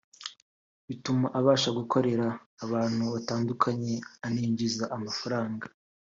[0.87, 2.27] bituma abasha gukorera
[2.65, 3.93] abantu batandukanye
[4.25, 5.65] aninjiza amafaranga